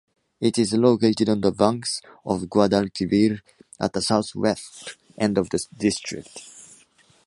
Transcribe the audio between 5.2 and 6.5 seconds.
of the district.